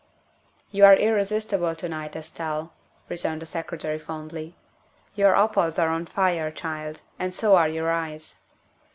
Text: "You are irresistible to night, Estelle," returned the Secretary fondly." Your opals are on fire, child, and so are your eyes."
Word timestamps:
"You 0.71 0.83
are 0.85 0.95
irresistible 0.95 1.75
to 1.75 1.87
night, 1.87 2.15
Estelle," 2.15 2.73
returned 3.07 3.43
the 3.43 3.45
Secretary 3.45 3.99
fondly." 3.99 4.55
Your 5.13 5.35
opals 5.35 5.77
are 5.77 5.89
on 5.89 6.07
fire, 6.07 6.49
child, 6.49 7.01
and 7.19 7.31
so 7.31 7.55
are 7.55 7.69
your 7.69 7.91
eyes." 7.91 8.39